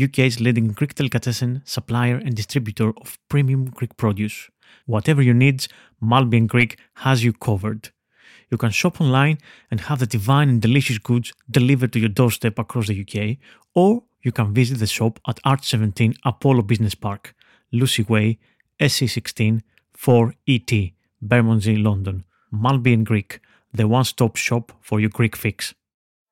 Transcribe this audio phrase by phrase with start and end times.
[0.00, 4.50] UK's leading Greek delicatessen supplier and distributor of premium Greek produce.
[4.86, 5.68] Whatever your needs,
[6.00, 7.90] Maltby and Greek has you covered.
[8.50, 9.38] You can shop online
[9.70, 13.38] and have the divine and delicious goods delivered to your doorstep across the UK,
[13.74, 17.34] or you can visit the shop at Art 17 Apollo Business Park,
[17.72, 18.38] Lucey Way,
[18.80, 19.62] SE16
[19.96, 22.24] 4ET, Bermondsey, London.
[22.52, 23.40] Maltby and Greek,
[23.72, 25.74] the one stop shop for your Greek fix.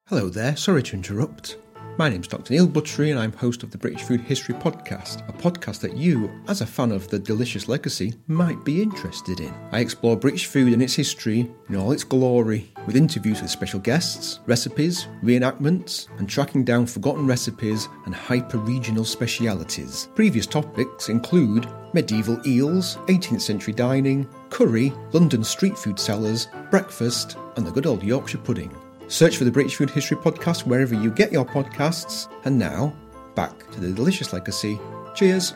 [0.07, 1.57] Hello there, sorry to interrupt.
[2.01, 2.55] My name's Dr.
[2.55, 6.31] Neil Buttery, and I'm host of the British Food History Podcast, a podcast that you,
[6.49, 9.53] as a fan of the delicious legacy, might be interested in.
[9.71, 13.81] I explore British food and its history in all its glory, with interviews with special
[13.81, 20.09] guests, recipes, reenactments, and tracking down forgotten recipes and hyper regional specialities.
[20.15, 27.67] Previous topics include medieval eels, 18th century dining, curry, London street food sellers, breakfast, and
[27.67, 28.75] the good old Yorkshire pudding.
[29.11, 32.29] Search for the British Food History Podcast wherever you get your podcasts.
[32.45, 32.95] And now,
[33.35, 34.79] back to the delicious legacy.
[35.17, 35.53] Cheers.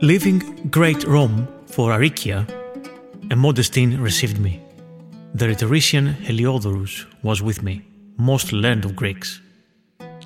[0.00, 0.38] Leaving
[0.70, 2.48] Great Rome for Aricia,
[3.32, 4.62] a Modestine received me.
[5.34, 7.82] The rhetorician Heliodorus was with me,
[8.16, 9.40] most learned of Greeks.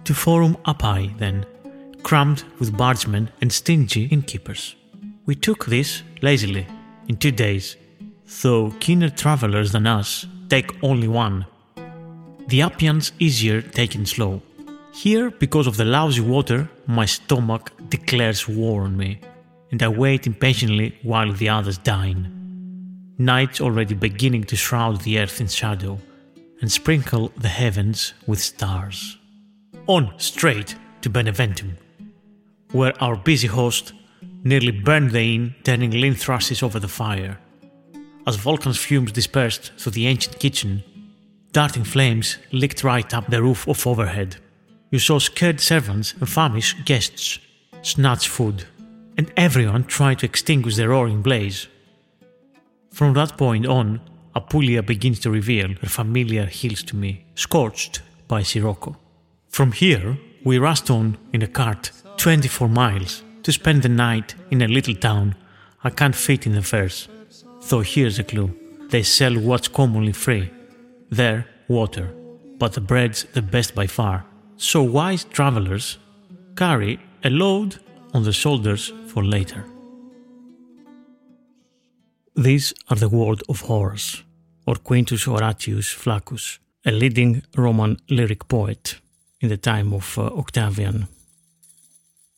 [0.04, 1.46] To Forum Appiae, then,
[2.02, 4.74] crammed with bargemen and stingy innkeepers.
[5.26, 6.66] We took this lazily,
[7.08, 7.76] in two days,
[8.42, 11.46] though keener travellers than us take only one.
[12.48, 14.42] The Appians easier taken slow.
[14.92, 19.20] Here, because of the lousy water, my stomach declares war on me,
[19.70, 22.36] and I wait impatiently while the others dine.
[23.18, 26.00] Night's already beginning to shroud the earth in shadow
[26.60, 29.18] and sprinkle the heavens with stars.
[29.86, 31.76] On straight to Beneventum,
[32.72, 33.92] where our busy host
[34.44, 37.38] nearly burned the inn, turning lean thrushes over the fire.
[38.26, 40.82] As Vulcan's fumes dispersed through the ancient kitchen,
[41.52, 44.36] darting flames licked right up the roof of overhead.
[44.90, 47.38] You saw scared servants and famished guests
[47.82, 48.66] snatch food,
[49.16, 51.66] and everyone tried to extinguish the roaring blaze.
[52.92, 54.00] From that point on,
[54.34, 58.96] Apulia begins to reveal her familiar hills to me, scorched by Sirocco.
[59.48, 64.60] From here, we rushed on in a cart 24 miles to spend the night in
[64.60, 65.34] a little town
[65.82, 67.08] I can't fit in the fares.
[67.68, 68.50] Though here's a clue
[68.90, 70.50] they sell what's commonly free.
[71.08, 72.12] There, water,
[72.58, 74.26] but the bread's the best by far.
[74.58, 75.96] So wise travelers
[76.56, 77.78] carry a load
[78.12, 79.64] on the shoulders for later.
[82.36, 84.22] These are the words of Horace,
[84.66, 89.00] or Quintus Horatius Flaccus, a leading Roman lyric poet
[89.40, 91.08] in the time of uh, Octavian.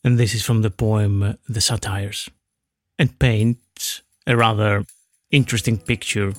[0.04, 2.28] And this is from the poem uh, The Satires,
[2.98, 4.84] and paints a rather
[5.30, 6.32] interesting picture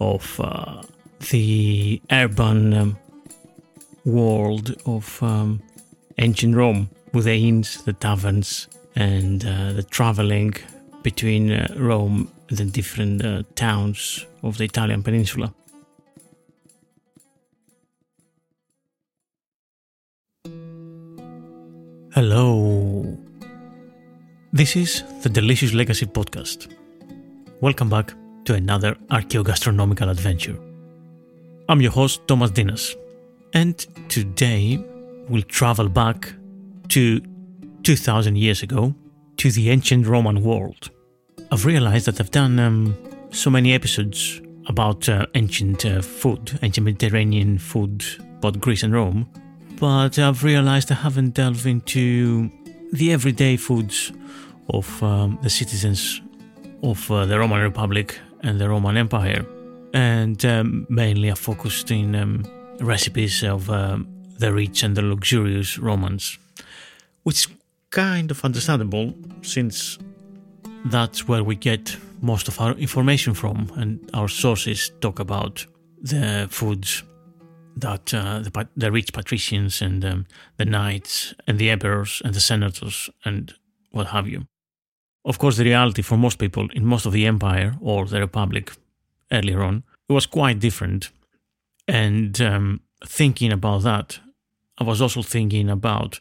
[0.00, 0.82] of uh,
[1.30, 2.98] the urban um,
[4.04, 5.62] world of um,
[6.18, 10.54] ancient Rome, with the inns, the taverns, and uh, the traveling
[11.02, 15.54] between uh, Rome and the different uh, towns of the Italian peninsula.
[22.20, 23.16] Hello.
[24.52, 26.70] This is the Delicious Legacy podcast.
[27.62, 28.12] Welcome back
[28.44, 30.58] to another archaeogastronomical adventure.
[31.70, 32.94] I'm your host, Thomas Ntinas,
[33.54, 33.78] and
[34.10, 34.84] today
[35.30, 36.34] we'll travel back
[36.88, 37.22] to
[37.84, 38.94] 2000 years ago
[39.38, 40.90] to the ancient Roman world.
[41.50, 42.94] I've realized that I've done um,
[43.30, 48.04] so many episodes about uh, ancient uh, food, ancient Mediterranean food,
[48.36, 49.26] about Greece and Rome,
[49.80, 52.50] but I've realized I haven't delved into
[52.92, 54.12] the everyday foods
[54.68, 56.20] of um, the citizens
[56.82, 59.44] of uh, the Roman Republic and the Roman Empire.
[59.94, 62.44] And um, mainly I focused in um,
[62.78, 64.06] recipes of um,
[64.38, 66.38] the rich and the luxurious Romans,
[67.22, 67.48] which is
[67.88, 69.98] kind of understandable since
[70.86, 75.64] that's where we get most of our information from, and our sources talk about
[76.02, 77.02] the foods
[77.76, 80.26] that uh, the, the, rich patricians and um,
[80.56, 83.54] the knights and the emperors and the senators and
[83.90, 84.46] what have you.
[85.24, 88.72] Of course, the reality for most people in most of the empire or the republic
[89.30, 91.10] earlier on was quite different.
[91.86, 94.18] And um, thinking about that,
[94.78, 96.20] I was also thinking about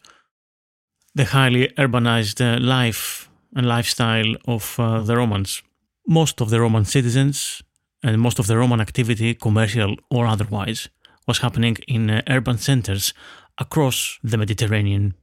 [1.16, 5.64] the highly urbanized uh, life and lifestyle of uh, the Romans.
[6.08, 7.64] Most of the Roman citizens
[8.04, 10.90] and most of the Roman activity, commercial or otherwise,
[11.30, 13.14] was happening in uh, urban centers
[13.60, 15.14] across the Mediterranean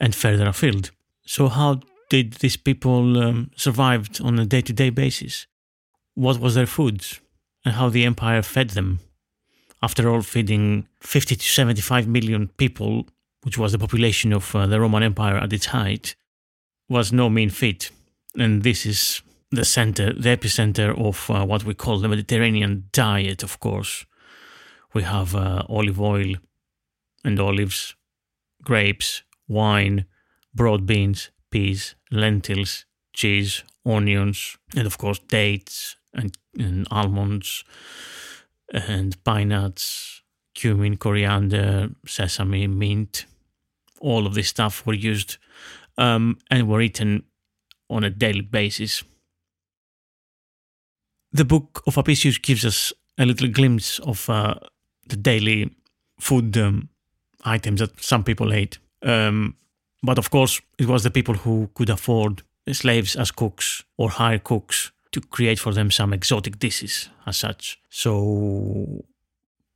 [0.00, 0.90] and further afield.
[1.34, 5.46] So, how did these people um, survive on a day to day basis?
[6.14, 6.98] What was their food
[7.64, 9.00] and how the empire fed them?
[9.82, 13.06] After all, feeding 50 to 75 million people,
[13.42, 16.14] which was the population of uh, the Roman Empire at its height,
[16.88, 17.90] was no mean feat.
[18.38, 19.20] And this is
[19.50, 24.06] the center, the epicenter of uh, what we call the Mediterranean diet, of course.
[24.94, 26.34] We have uh, olive oil
[27.24, 27.94] and olives,
[28.62, 30.06] grapes, wine,
[30.54, 37.64] broad beans, peas, lentils, cheese, onions, and of course dates and, and almonds
[38.72, 40.22] and pine nuts,
[40.54, 43.26] cumin, coriander, sesame, mint.
[44.00, 45.36] All of this stuff were used
[45.96, 47.24] um, and were eaten
[47.88, 49.04] on a daily basis.
[51.32, 54.54] The book of Apicius gives us a little glimpse of uh,
[55.12, 55.70] the daily
[56.18, 56.88] food um,
[57.44, 58.78] items that some people ate.
[59.02, 59.56] Um,
[60.02, 62.42] but of course, it was the people who could afford
[62.72, 67.78] slaves as cooks or hire cooks to create for them some exotic dishes as such.
[67.90, 69.04] So,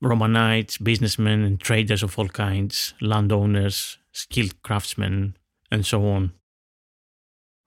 [0.03, 5.37] Romanites, businessmen, and traders of all kinds, landowners, skilled craftsmen,
[5.71, 6.33] and so on.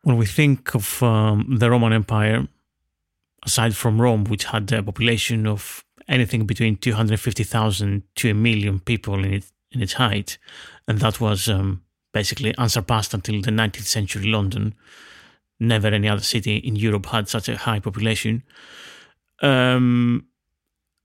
[0.03, 2.47] When we think of um, the Roman Empire,
[3.45, 9.23] aside from Rome, which had a population of anything between 250,000 to a million people
[9.23, 10.37] in, it, in its height,
[10.87, 11.83] and that was um,
[12.13, 14.73] basically unsurpassed until the 19th century London.
[15.59, 18.43] Never any other city in Europe had such a high population.
[19.41, 20.25] Um,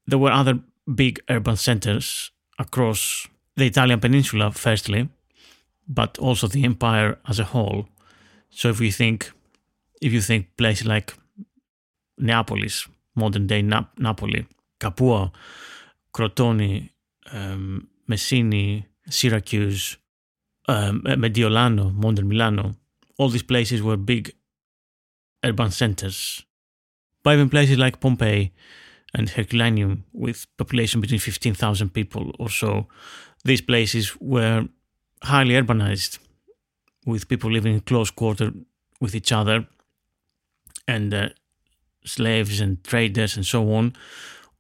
[0.07, 0.61] there were other
[0.93, 5.09] big urban centers across the Italian peninsula, firstly,
[5.87, 7.89] but also the empire as a whole.
[8.51, 9.31] So if we think,
[10.01, 11.15] if you think places like
[12.19, 14.47] Neapolis, modern day Nap- Napoli,
[14.79, 15.33] Capua,
[16.13, 16.91] Crotone,
[17.33, 19.97] um, Messini, Syracuse,
[20.69, 22.75] um, Mediolano, modern Milano,
[23.19, 24.35] all these places were big
[25.45, 26.45] urban centers.
[27.23, 28.53] But even places like Pompeii
[29.15, 32.89] and Herculaneum, with population between 15,000 people or so,
[33.45, 34.69] these places were
[35.23, 36.19] highly urbanized,
[37.07, 38.53] with people living in close quarter
[39.01, 39.67] with each other,
[40.89, 41.29] and uh,
[42.05, 43.95] slaves and traders and so on,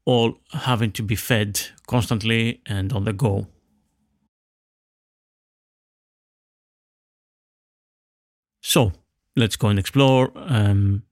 [0.06, 3.46] all having to be fed constantly and on the go.
[8.62, 8.92] So
[9.36, 11.02] let's go and explore um,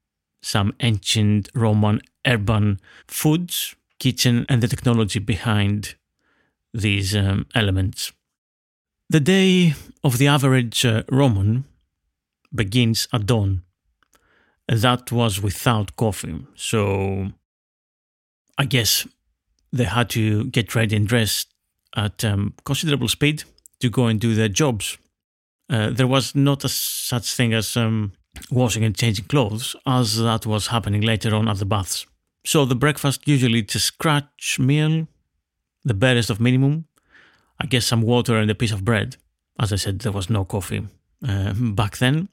[0.42, 5.94] some ancient Roman urban foods, kitchen, and the technology behind
[6.74, 8.12] these um, elements.
[9.10, 11.64] The day of the average uh, Roman
[12.54, 13.62] begins at dawn.
[14.66, 16.46] That was without coffee.
[16.54, 17.32] So
[18.58, 19.06] I guess
[19.72, 21.48] they had to get ready and dressed
[21.96, 23.44] at um, considerable speed
[23.80, 24.98] to go and do their jobs.
[25.70, 28.12] Uh, there was not a such thing as um,
[28.50, 32.06] washing and changing clothes, as that was happening later on at the baths.
[32.44, 35.06] So the breakfast usually it's a scratch meal,
[35.84, 36.86] the barest of minimum,
[37.60, 39.16] I guess some water and a piece of bread.
[39.58, 40.86] As I said, there was no coffee
[41.26, 42.28] uh, back then.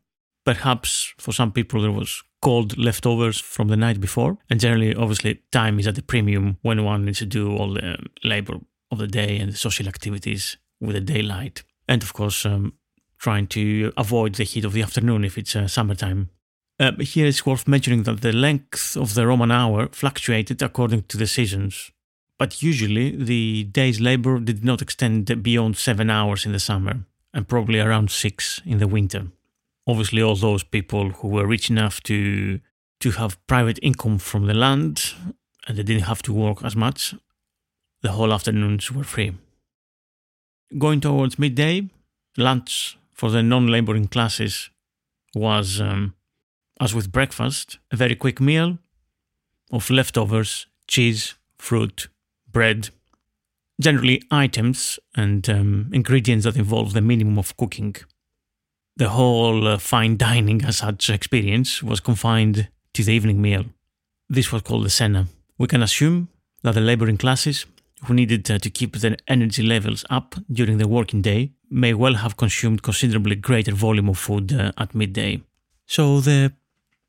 [0.46, 4.38] Perhaps for some people there was cold leftovers from the night before.
[4.50, 7.98] And generally, obviously, time is at the premium when one needs to do all the
[8.24, 8.56] labor
[8.92, 11.64] of the day and the social activities with the daylight.
[11.88, 12.74] And of course, um,
[13.18, 16.30] trying to avoid the heat of the afternoon if it's uh, summertime.
[16.80, 21.18] Uh, here it's worth mentioning that the length of the Roman hour fluctuated according to
[21.18, 21.92] the seasons
[22.40, 27.04] but usually the day's labor did not extend beyond seven hours in the summer
[27.34, 29.28] and probably around six in the winter.
[29.90, 32.60] Obviously, all those people who were rich enough to
[33.00, 35.14] to have private income from the land
[35.68, 37.16] and they didn't have to work as much,
[38.02, 39.34] the whole afternoons were free.
[40.78, 41.90] going towards midday,
[42.38, 44.70] lunch for the non laboring classes
[45.36, 46.14] was, um,
[46.80, 48.78] as with breakfast, a very quick meal
[49.72, 52.08] of leftovers, cheese, fruit,
[52.52, 52.90] bread,
[53.80, 57.96] generally items and um, ingredients that involve the minimum of cooking.
[59.00, 63.64] The whole uh, fine dining as such experience was confined to the evening meal.
[64.28, 65.28] This was called the cena.
[65.58, 66.28] We can assume
[66.64, 67.66] that the laboring classes
[68.04, 72.16] who needed uh, to keep their energy levels up during the working day may well
[72.16, 75.42] have consumed considerably greater volume of food uh, at midday.
[75.86, 76.52] So the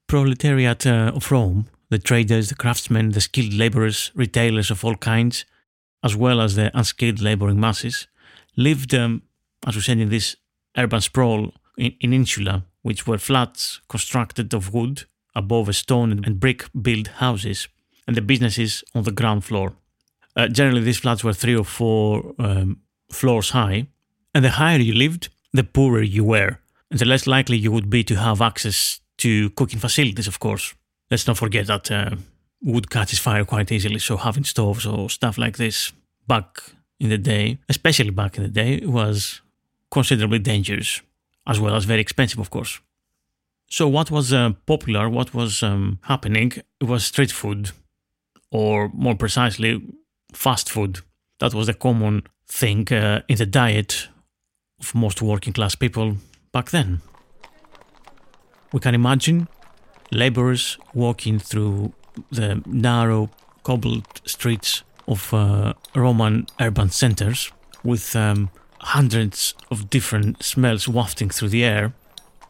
[0.06, 5.44] proletariat uh, of Rome, the traders, the craftsmen, the skilled laborers, retailers of all kinds,
[6.04, 8.06] as well as the unskilled laboring masses,
[8.56, 9.23] lived, um,
[9.66, 10.37] as we said, in this
[10.76, 16.40] urban sprawl in, in insula, which were flats constructed of wood above a stone and
[16.40, 17.68] brick built houses,
[18.06, 19.72] and the businesses on the ground floor.
[20.37, 23.87] Uh, generally, these flats were three or four um, floors high,
[24.34, 26.58] and the higher you lived, the poorer you were,
[26.90, 30.75] and the less likely you would be to have access to cooking facilities, of course.
[31.10, 32.16] Let's not forget that uh,
[32.62, 35.92] wood catches fire quite easily, so having stoves or stuff like this
[36.26, 36.62] back
[36.99, 39.40] in the day, especially back in the day, was
[39.90, 41.02] considerably dangerous,
[41.50, 42.80] as well as very expensive, of course.
[43.69, 47.73] So, what was uh, popular, what was um, happening, was street food,
[48.50, 49.83] or more precisely,
[50.33, 51.00] fast food.
[51.40, 54.09] That was the common thing uh, in the diet
[54.80, 56.16] of most working class people
[56.52, 57.00] back then.
[58.73, 59.49] We can imagine
[60.12, 61.92] laborers walking through
[62.30, 63.30] the narrow
[63.64, 67.50] cobbled streets of uh, Roman urban centers
[67.83, 71.92] with um, hundreds of different smells wafting through the air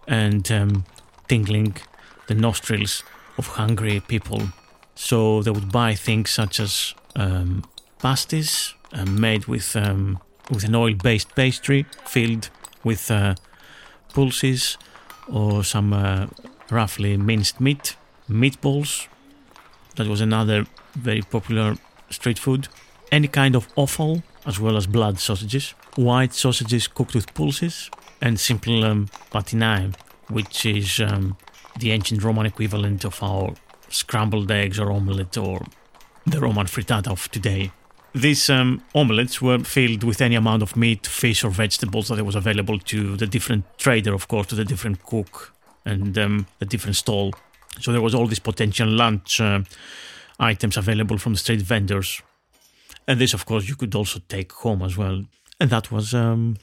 [0.07, 0.85] and um,
[1.29, 1.77] tingling
[2.29, 3.03] the nostrils
[3.39, 4.43] of hungry people.
[4.95, 7.65] So they would buy things such as um,
[7.99, 10.19] pasties uh, made with um,
[10.51, 12.51] with an oil-based pastry filled
[12.83, 13.35] with uh,
[14.13, 14.77] pulses
[15.29, 16.27] or some uh,
[16.71, 17.97] roughly minced meat,
[18.29, 19.07] meatballs.
[19.97, 21.77] That was another very popular
[22.11, 22.69] street food.
[23.13, 28.39] Any kind of offal, as well as blood sausages, white sausages cooked with pulses, and
[28.39, 29.95] simple um, patinae,
[30.29, 31.37] which is um,
[31.79, 33.55] the ancient Roman equivalent of our
[33.89, 35.65] scrambled eggs or omelette or
[36.27, 37.73] the Roman frittata of today.
[38.15, 42.35] These um, omelets were filled with any amount of meat, fish, or vegetables that was
[42.35, 45.53] available to the different trader, of course, to the different cook
[45.85, 47.33] and um, the different stall.
[47.81, 49.61] So there was all these potential lunch uh,
[50.41, 52.21] items available from the street vendors.
[53.11, 55.25] And this, of course, you could also take home as well.
[55.59, 56.59] And that was um,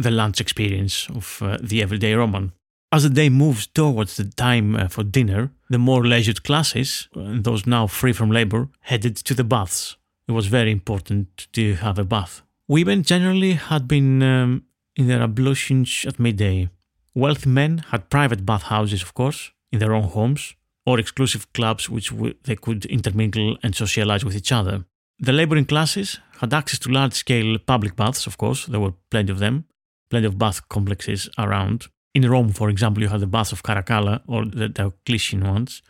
[0.00, 2.50] the lunch experience of uh, the everyday Roman.
[2.90, 7.44] As the day moves towards the time uh, for dinner, the more leisured classes, and
[7.44, 9.96] those now free from labor, headed to the baths.
[10.26, 12.42] It was very important to have a bath.
[12.66, 14.64] Women generally had been um,
[14.96, 16.68] in their ablutions at midday.
[17.14, 22.10] Wealthy men had private bathhouses, of course, in their own homes, or exclusive clubs which
[22.10, 24.84] w- they could intermingle and socialize with each other.
[25.22, 29.30] The laboring classes had access to large scale public baths, of course, there were plenty
[29.30, 29.66] of them,
[30.10, 31.86] plenty of bath complexes around.
[32.12, 35.80] In Rome, for example, you had the baths of Caracalla or the Diocletian ones,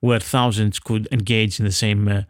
[0.00, 2.22] where thousands could engage in the same uh,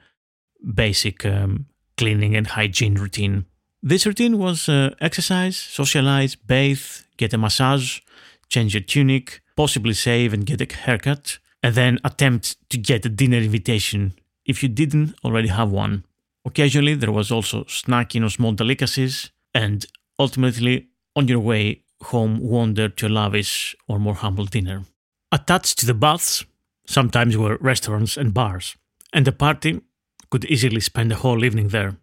[0.73, 1.67] basic um,
[1.97, 3.47] cleaning and hygiene routine.
[3.83, 7.99] This routine was uh, exercise, socialize, bathe, get a massage,
[8.49, 13.09] change your tunic, possibly shave and get a haircut, and then attempt to get a
[13.09, 14.15] dinner invitation
[14.45, 16.05] if you didn't already have one.
[16.45, 19.87] Occasionally, there was also snacking or small delicacies, and
[20.19, 24.85] ultimately, on your way home, wander to a lavish or more humble dinner.
[25.31, 26.45] Attached to the baths,
[26.87, 28.77] sometimes were restaurants and bars,
[29.13, 29.81] and the party
[30.31, 31.97] could easily spend the whole evening there.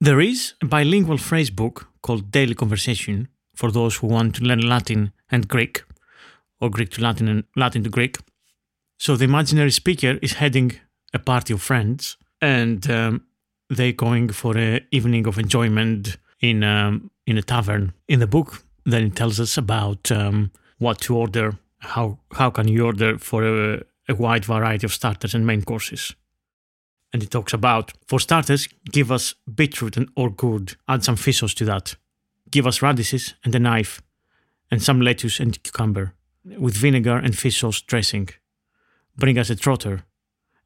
[0.00, 4.60] There is a bilingual phrase book called Daily Conversation for those who want to learn
[4.60, 5.82] Latin and Greek,
[6.60, 8.16] or Greek to Latin and Latin to Greek.
[8.98, 10.72] So the imaginary speaker is heading
[11.12, 13.26] a party of friends, and um,
[13.70, 17.92] they going for an evening of enjoyment in um, in a tavern.
[18.08, 22.68] In the book, then it tells us about um, what to order, how how can
[22.68, 26.14] you order for a, a wide variety of starters and main courses.
[27.12, 31.38] And it talks about for starters, give us beetroot and or gourd, add some fish
[31.38, 31.96] sauce to that.
[32.50, 34.00] Give us radishes and a knife,
[34.70, 36.14] and some lettuce and cucumber,
[36.58, 38.28] with vinegar and fish sauce dressing.
[39.16, 40.04] Bring us a trotter,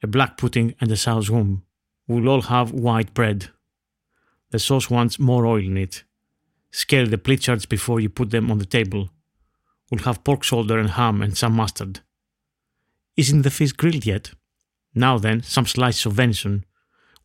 [0.02, 1.62] a black pudding, and a sow's womb.
[2.06, 3.49] We'll all have white bread.
[4.50, 6.04] The sauce wants more oil in it.
[6.70, 9.11] Scale the pilchards before you put them on the table.
[9.90, 12.00] We'll have pork shoulder and ham and some mustard.
[13.16, 14.32] Isn't the fish grilled yet?
[14.94, 16.64] Now then, some slices of venison,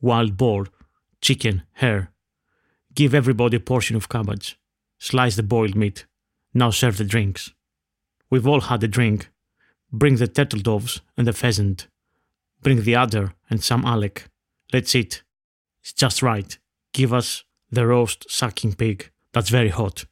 [0.01, 0.67] wild boar,
[1.21, 2.12] chicken, hare.
[2.95, 4.59] Give everybody a portion of cabbage.
[4.98, 6.05] Slice the boiled meat.
[6.53, 7.53] Now serve the drinks.
[8.29, 9.29] We've all had a drink.
[9.91, 11.88] Bring the turtle doves and the pheasant.
[12.62, 14.29] Bring the adder and some alec.
[14.71, 15.23] Let's eat.
[15.81, 16.57] It's just right.
[16.93, 19.11] Give us the roast sucking pig.
[19.33, 20.05] That's very hot.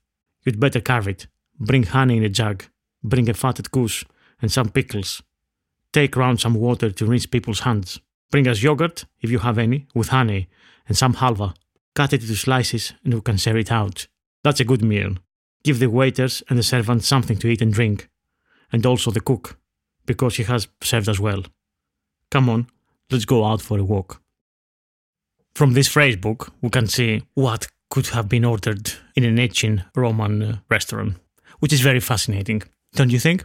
[0.43, 1.27] You'd better carve it.
[1.59, 2.65] Bring honey in a jug.
[3.03, 4.03] Bring a fatted goose
[4.41, 5.21] and some pickles.
[5.93, 7.99] Take round some water to rinse people's hands.
[8.31, 10.49] Bring us yogurt, if you have any, with honey,
[10.87, 11.53] and some halva.
[11.95, 14.07] Cut it into slices and we can share it out.
[14.43, 15.15] That's a good meal.
[15.63, 18.09] Give the waiters and the servants something to eat and drink.
[18.71, 19.57] And also the cook,
[20.05, 21.43] because he has served us well.
[22.29, 22.67] Come on,
[23.09, 24.21] let's go out for a walk.
[25.57, 29.81] From this phrase book, we can see what could have been ordered in an ancient
[29.95, 31.15] Roman uh, restaurant,
[31.61, 32.61] which is very fascinating,
[32.93, 33.43] don't you think?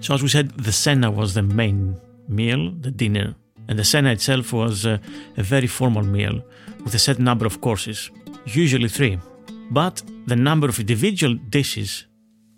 [0.00, 3.34] So, as we said, the cena was the main meal, the dinner,
[3.66, 4.98] and the cena itself was uh,
[5.36, 6.44] a very formal meal
[6.84, 8.12] with a set number of courses,
[8.44, 9.18] usually three.
[9.72, 12.06] But the number of individual dishes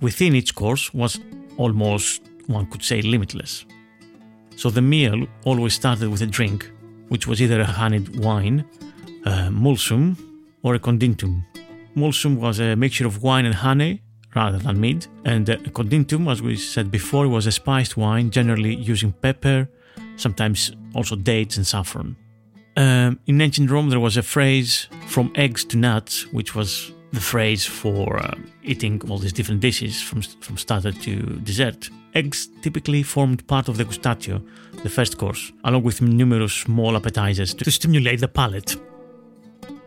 [0.03, 1.19] within each course was
[1.57, 3.65] almost, one could say, limitless.
[4.57, 6.71] So the meal always started with a drink,
[7.09, 8.65] which was either a honeyed wine,
[9.25, 10.17] a mulsum,
[10.63, 11.45] or a conditum.
[11.97, 14.03] Mulsum was a mixture of wine and honey
[14.35, 18.75] rather than mead, and a conditum, as we said before, was a spiced wine, generally
[18.75, 19.69] using pepper,
[20.17, 22.17] sometimes also dates and saffron.
[22.77, 27.21] Um, in ancient Rome, there was a phrase from eggs to nuts, which was the
[27.21, 31.91] phrase for uh, eating all these different dishes from, from starter to dessert.
[32.15, 34.43] Eggs typically formed part of the gustatio,
[34.83, 38.77] the first course, along with numerous small appetizers to stimulate the palate.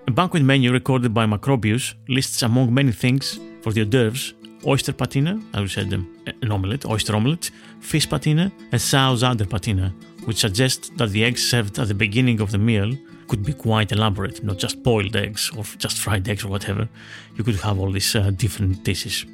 [0.07, 4.33] A banquet menu recorded by Macrobius lists among many things for the hors d'oeuvres
[4.65, 6.07] oyster patina, as we said, um,
[6.41, 9.93] an omelette, oyster omelette, fish patina, and sow's udder patina,
[10.25, 12.95] which suggests that the eggs served at the beginning of the meal
[13.31, 16.89] could be quite elaborate, not just boiled eggs or just fried eggs or whatever.
[17.37, 19.25] You could have all these uh, different dishes.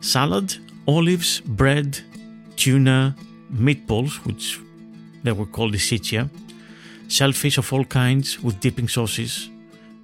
[0.00, 0.48] Salad,
[0.86, 1.98] olives, bread,
[2.56, 3.16] tuna,
[3.50, 4.60] meatballs, which
[5.24, 6.28] they were called the isicia,
[7.08, 9.48] shellfish of all kinds with dipping sauces,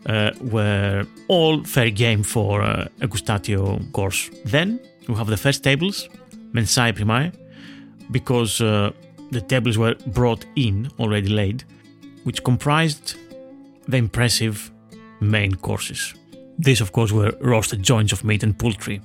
[0.07, 3.62] uh, were all fair game for uh, a gustatio
[3.93, 4.31] course.
[4.47, 6.09] Then we have the first tables,
[6.55, 7.31] mensae primae,
[8.11, 8.93] because uh,
[9.31, 11.65] the tables were brought in already laid,
[12.25, 13.17] which comprised
[13.88, 14.71] the impressive
[15.21, 16.14] main courses.
[16.59, 19.01] These, of course, were roasted joints of meat and poultry,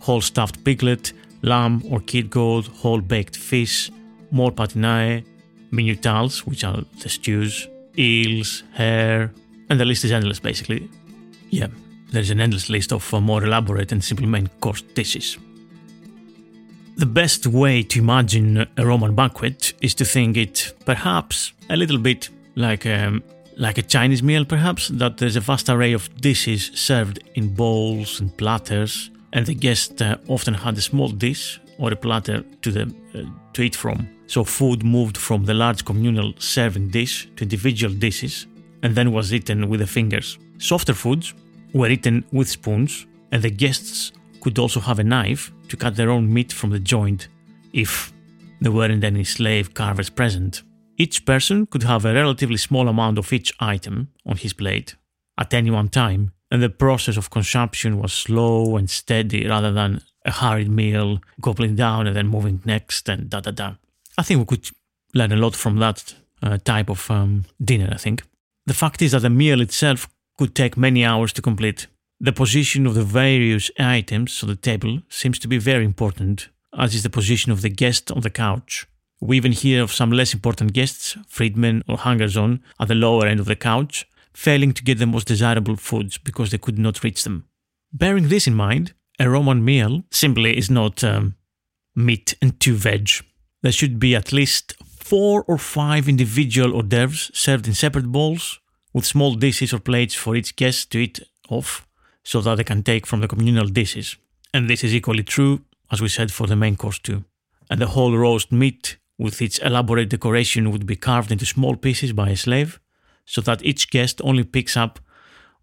[0.00, 3.90] whole stuffed piglet, lamb or kid goat, whole baked fish,
[4.30, 5.24] more patinae,
[5.70, 9.32] minutals, which are the stews, eels, hare,
[9.68, 10.88] and the list is endless basically.
[11.50, 11.68] Yeah,
[12.12, 15.38] there's an endless list of uh, more elaborate and simple main course dishes.
[16.96, 21.98] The best way to imagine a Roman banquet is to think it perhaps a little
[21.98, 23.22] bit like um,
[23.60, 28.18] like a Chinese meal, perhaps, that there's a vast array of dishes served in bowls
[28.18, 32.72] and platters, and the guest uh, often had a small dish or a platter to,
[32.72, 32.82] the,
[33.14, 34.08] uh, to eat from.
[34.26, 38.46] So food moved from the large communal serving dish to individual dishes
[38.82, 40.38] and then was eaten with the fingers.
[40.56, 41.34] Softer foods
[41.74, 46.10] were eaten with spoons, and the guests could also have a knife to cut their
[46.10, 47.28] own meat from the joint
[47.74, 48.10] if
[48.62, 50.62] there weren't any slave carvers present.
[51.00, 54.96] Each person could have a relatively small amount of each item on his plate
[55.38, 60.02] at any one time, and the process of consumption was slow and steady rather than
[60.26, 63.76] a hurried meal, gobbling down and then moving next and da da da.
[64.18, 64.68] I think we could
[65.14, 68.22] learn a lot from that uh, type of um, dinner, I think.
[68.66, 71.86] The fact is that the meal itself could take many hours to complete.
[72.20, 76.94] The position of the various items on the table seems to be very important, as
[76.94, 78.86] is the position of the guest on the couch.
[79.20, 83.26] We even hear of some less important guests, freedmen or hangers on, at the lower
[83.26, 87.04] end of the couch, failing to get the most desirable foods because they could not
[87.04, 87.46] reach them.
[87.92, 91.34] Bearing this in mind, a Roman meal simply is not um,
[91.94, 93.10] meat and two veg.
[93.62, 98.60] There should be at least four or five individual hors d'oeuvres served in separate bowls,
[98.94, 101.86] with small dishes or plates for each guest to eat off,
[102.24, 104.16] so that they can take from the communal dishes.
[104.54, 107.24] And this is equally true, as we said, for the main course too.
[107.68, 112.12] And the whole roast meat with its elaborate decoration would be carved into small pieces
[112.12, 112.80] by a slave,
[113.26, 114.98] so that each guest only picks up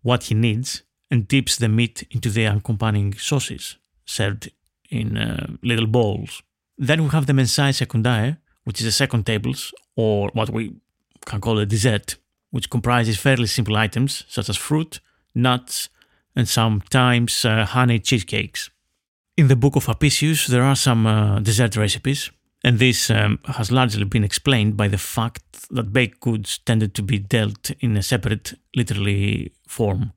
[0.03, 4.51] what he needs and dips the meat into the accompanying sauces, served
[4.91, 6.43] in uh, little bowls.
[6.77, 10.75] Then we have the mensae secundae, which is the second tables, or what we
[11.25, 12.17] can call a dessert,
[12.51, 14.99] which comprises fairly simple items such as fruit,
[15.33, 15.89] nuts,
[16.35, 18.69] and sometimes uh, honey cheesecakes.
[19.35, 22.29] In the book of Apicius, there are some uh, dessert recipes,
[22.67, 27.01] And this um, has largely been explained by the fact that baked goods tended to
[27.01, 30.11] be dealt in a separate literary form.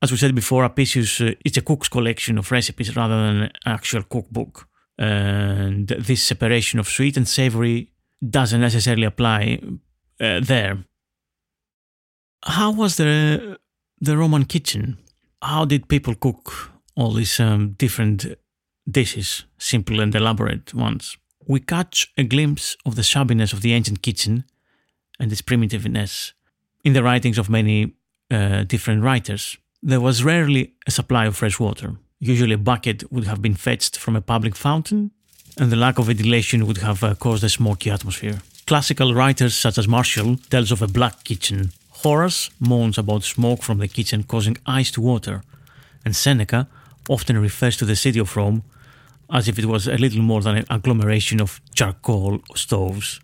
[0.00, 3.50] As we said before, Apicius uh, is a cook's collection of recipes rather than an
[3.66, 4.68] actual cookbook.
[4.96, 7.90] And this separation of sweet and savory
[8.22, 9.58] doesn't necessarily apply
[10.20, 10.84] uh, there.
[12.44, 13.58] How was the
[14.00, 14.98] the Roman kitchen?
[15.42, 18.24] How did people cook all these um, different
[18.88, 21.18] dishes, simple and elaborate ones?
[21.48, 24.44] We catch a glimpse of the shabbiness of the ancient kitchen
[25.18, 26.32] and its primitiveness
[26.84, 27.94] in the writings of many
[28.30, 29.56] uh, different writers.
[29.82, 31.96] There was rarely a supply of fresh water.
[32.20, 35.12] Usually, a bucket would have been fetched from a public fountain,
[35.56, 38.42] and the lack of ventilation would have uh, caused a smoky atmosphere.
[38.66, 41.70] Classical writers such as Martial tells of a black kitchen.
[42.02, 45.42] Horace moans about smoke from the kitchen causing ice to water,
[46.04, 46.68] and Seneca
[47.08, 48.64] often refers to the city of Rome
[49.30, 53.20] as if it was a little more than an agglomeration of charcoal stoves.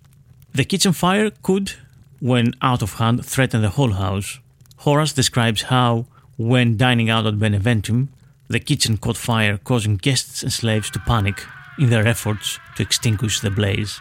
[0.53, 1.73] The kitchen fire could,
[2.21, 4.39] when out of hand, threaten the whole house.
[4.79, 8.09] Horace describes how, when dining out at Beneventum,
[8.49, 11.43] the kitchen caught fire, causing guests and slaves to panic
[11.79, 14.01] in their efforts to extinguish the blaze.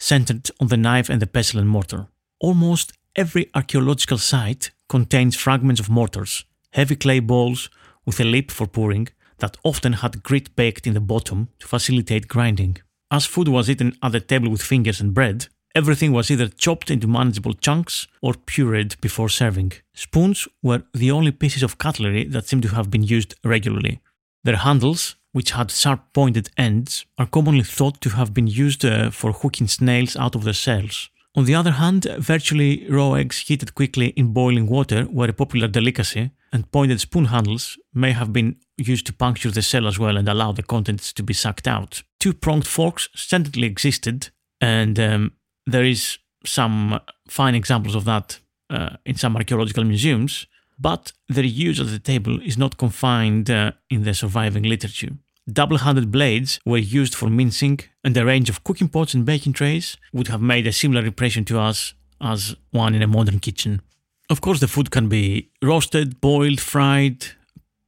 [0.00, 2.08] centered on the knife and the pestle and mortar.
[2.40, 7.70] Almost every archaeological site contains fragments of mortars, heavy clay balls
[8.04, 9.08] with a lip for pouring
[9.38, 12.78] that often had grit baked in the bottom to facilitate grinding.
[13.10, 16.90] As food was eaten at the table with fingers and bread, everything was either chopped
[16.90, 19.72] into manageable chunks or pureed before serving.
[19.94, 24.00] Spoons were the only pieces of cutlery that seem to have been used regularly.
[24.44, 29.10] Their handles which had sharp pointed ends, are commonly thought to have been used uh,
[29.10, 31.10] for hooking snails out of their shells.
[31.36, 35.68] On the other hand, virtually raw eggs heated quickly in boiling water were a popular
[35.68, 40.16] delicacy, and pointed spoon handles may have been used to puncture the shell as well
[40.16, 42.02] and allow the contents to be sucked out.
[42.18, 45.32] Two pronged forks certainly existed, and um,
[45.66, 50.46] there is some fine examples of that uh, in some archaeological museums,
[50.80, 55.12] but their use at the table is not confined uh, in the surviving literature.
[55.52, 59.52] Double handed blades were used for mincing, and a range of cooking pots and baking
[59.52, 63.82] trays would have made a similar impression to us as one in a modern kitchen.
[64.28, 67.26] Of course, the food can be roasted, boiled, fried,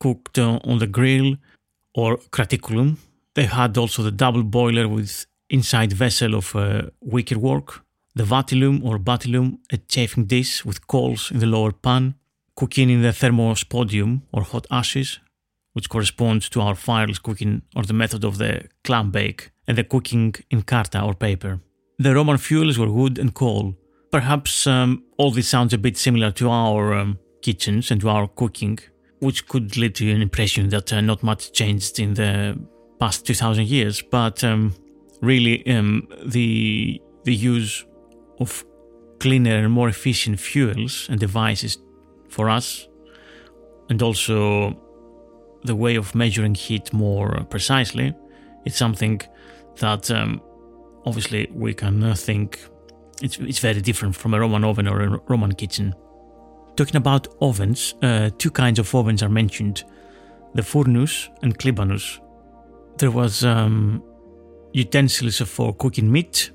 [0.01, 1.37] cooked uh, on the grill,
[1.95, 2.97] or craticulum.
[3.35, 8.85] They had also the double boiler with inside vessel of uh, wicker work, the vatilum
[8.85, 12.15] or batilum, a chafing dish with coals in the lower pan,
[12.57, 15.19] cooking in the thermospodium or hot ashes,
[15.73, 19.85] which corresponds to our fireless cooking or the method of the clam bake, and the
[19.85, 21.61] cooking in carta or paper.
[21.99, 23.77] The Roman fuels were wood and coal,
[24.13, 28.29] perhaps um, all this sounds a bit similar to our um, kitchens and to our
[28.29, 28.79] cooking,
[29.19, 32.57] which could lead to an impression that uh, not much changed in the
[33.01, 34.03] past 2000 years.
[34.03, 34.75] But um,
[35.21, 37.85] really, um, the the use
[38.39, 38.65] of
[39.19, 41.79] cleaner and more efficient fuels and devices
[42.33, 42.89] for us,
[43.89, 44.77] and also
[45.65, 48.15] the way of measuring heat more precisely,
[48.65, 49.21] it's something
[49.79, 50.41] that um,
[51.05, 52.59] obviously we can uh, think
[53.21, 55.95] it's, it's very different from a Roman oven or a Roman kitchen.
[56.77, 59.85] Talking about ovens, uh, two kinds of ovens are mentioned
[60.55, 62.19] the furnus and klibanus.
[62.99, 64.03] There was um,
[64.73, 66.51] utensils for cooking meat,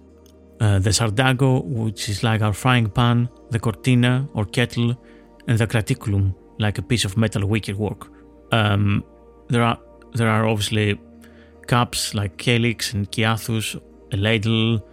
[0.60, 4.96] uh, the sartago, which is like our frying pan, the cortina or kettle,
[5.56, 8.10] the graticulum, like a piece of metal wickerwork.
[8.52, 9.04] Um,
[9.50, 9.80] there are
[10.14, 11.00] there are obviously
[11.68, 13.80] cups like calyx and cyathus,
[14.12, 14.86] a ladle,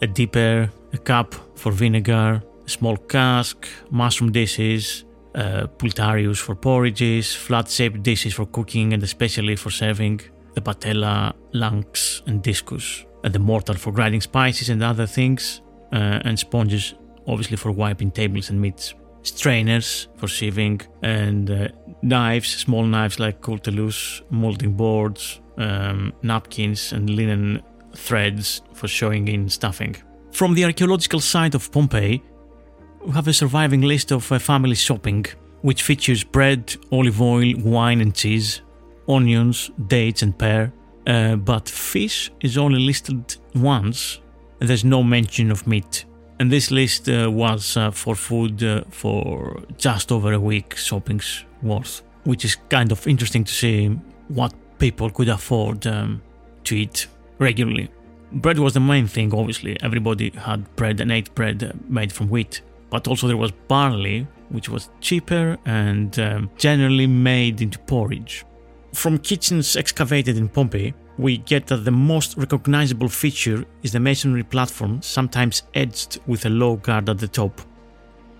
[0.00, 7.34] a dipper, a cup for vinegar, a small cask, mushroom dishes, uh, pultarius for porridges,
[7.34, 10.20] flat-shaped dishes for cooking and especially for serving,
[10.54, 15.62] the patella, lanx, and discus, and the mortar for grinding spices and other things,
[15.92, 16.94] uh, and sponges,
[17.26, 18.94] obviously for wiping tables and meats.
[19.22, 21.68] Strainers for sieving, and uh,
[22.02, 27.62] knives, small knives like cultellus, molding boards, um, napkins, and linen
[27.94, 29.96] threads for showing in stuffing.
[30.32, 32.22] From the archaeological site of Pompeii,
[33.04, 35.26] we have a surviving list of uh, family shopping,
[35.60, 38.62] which features bread, olive oil, wine and cheese,
[39.08, 40.72] onions, dates and pear.
[41.06, 44.20] Uh, but fish is only listed once,
[44.60, 46.04] and there's no mention of meat.
[46.42, 51.44] And this list uh, was uh, for food uh, for just over a week shopping's
[51.62, 53.86] worth, which is kind of interesting to see
[54.26, 56.20] what people could afford um,
[56.64, 57.06] to eat
[57.38, 57.90] regularly.
[58.32, 59.80] Bread was the main thing, obviously.
[59.84, 62.60] Everybody had bread and ate bread uh, made from wheat.
[62.90, 68.44] But also there was barley, which was cheaper and um, generally made into porridge.
[68.94, 70.92] From kitchens excavated in Pompeii,
[71.22, 76.50] we get that the most recognizable feature is the masonry platform, sometimes edged with a
[76.50, 77.60] low guard at the top.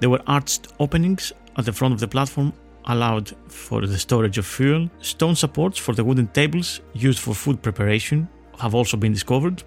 [0.01, 2.53] There were arched openings at the front of the platform,
[2.87, 4.91] allowed for the storage of fuel.
[5.01, 9.63] Stone supports for the wooden tables used for food preparation have also been discovered.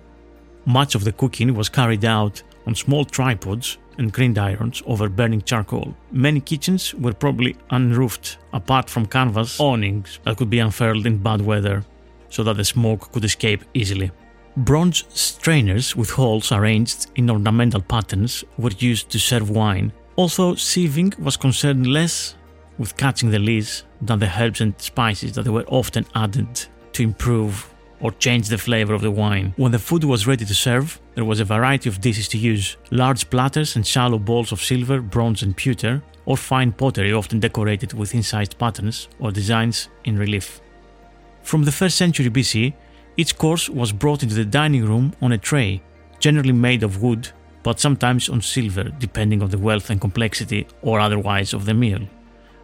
[0.65, 5.95] Much of the cooking was carried out on small tripods and gridirons over burning charcoal.
[6.11, 11.41] Many kitchens were probably unroofed, apart from canvas awnings that could be unfurled in bad
[11.41, 11.85] weather
[12.29, 14.11] so that the smoke could escape easily.
[14.57, 19.91] Bronze strainers with holes arranged in ornamental patterns were used to serve wine.
[20.17, 22.35] Although sieving was concerned less
[22.77, 26.47] with catching the lees than the herbs and spices that were often added
[26.93, 29.53] to improve or change the flavor of the wine.
[29.57, 32.77] When the food was ready to serve, there was a variety of dishes to use
[32.91, 37.93] large platters and shallow bowls of silver, bronze, and pewter, or fine pottery often decorated
[37.93, 40.61] with incised patterns or designs in relief.
[41.45, 42.73] From the 1st century BC,
[43.17, 45.79] each course was brought into the dining room on a tray,
[46.17, 47.29] generally made of wood,
[47.61, 51.99] but sometimes on silver, depending on the wealth and complexity or otherwise of the meal.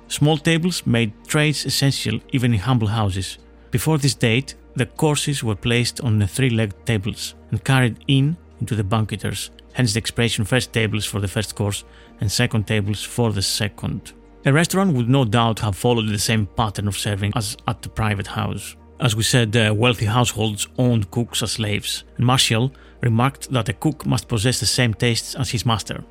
[0.08, 3.38] Small tables made trays essential even in humble houses.
[3.70, 8.74] Before this date, the courses were placed on three legged tables and carried in into
[8.76, 11.84] the banqueters, hence the expression first tables for the first course
[12.20, 14.14] and second tables for the second.
[14.44, 17.90] A restaurant would no doubt have followed the same pattern of serving as at the
[17.90, 18.76] private house.
[19.00, 23.74] As we said, uh, wealthy households owned cooks as slaves, and Martial remarked that a
[23.74, 26.04] cook must possess the same tastes as his master.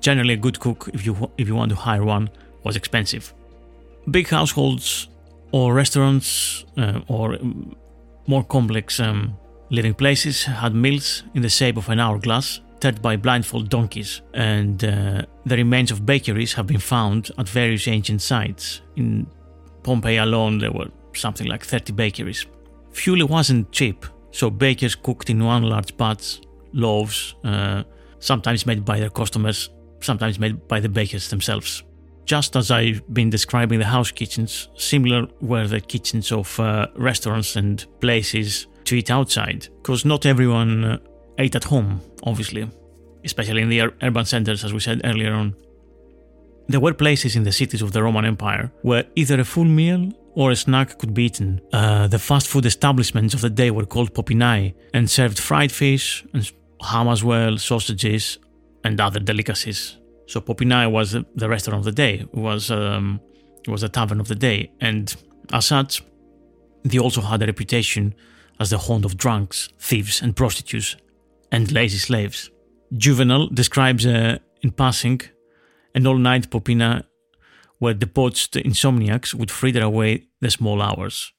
[0.00, 2.28] Generally, a good cook, if you, if you want to hire one,
[2.64, 3.32] was expensive.
[4.10, 5.08] Big households
[5.52, 7.76] or restaurants uh, or um,
[8.26, 9.36] more complex um,
[9.70, 14.84] living places had meals in the shape of an hourglass, turned by blindfold donkeys, and
[14.84, 18.82] uh, the remains of bakeries have been found at various ancient sites.
[18.96, 19.26] In
[19.82, 22.46] Pompeii alone, there were something like 30 bakeries.
[22.92, 26.40] Fuel wasn't cheap, so bakers cooked in one large pots
[26.72, 27.82] loaves, uh,
[28.18, 31.82] sometimes made by their customers, sometimes made by the bakers themselves
[32.30, 37.56] just as I've been describing the house kitchens, similar were the kitchens of uh, restaurants
[37.56, 40.98] and places to eat outside, because not everyone uh,
[41.38, 42.68] ate at home, obviously,
[43.24, 45.54] especially in the ur- urban centers, as we said earlier on.
[46.68, 50.12] There were places in the cities of the Roman Empire where either a full meal
[50.34, 51.60] or a snack could be eaten.
[51.72, 56.24] Uh, the fast food establishments of the day were called popinai and served fried fish
[56.32, 58.38] and ham as well, sausages,
[58.84, 59.96] and other delicacies.
[60.26, 63.20] So Popinai was the restaurant of the day, was um,
[63.66, 65.14] was a tavern of the day, and
[65.52, 66.02] as such,
[66.84, 68.14] they also had a reputation
[68.58, 70.96] as the haunt of drunks, thieves, and prostitutes,
[71.52, 72.50] and lazy slaves.
[72.96, 75.20] Juvenal describes a, in passing,
[75.94, 77.04] and all night popina
[77.80, 81.32] were debauched insomniacs would fritter away the small hours.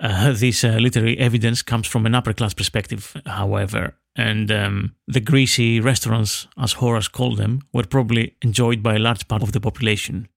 [0.00, 5.20] Uh, this uh, literary evidence comes from an upper class perspective, however, and um, the
[5.20, 9.60] greasy restaurants, as Horace called them, were probably enjoyed by a large part of the
[9.60, 10.28] population.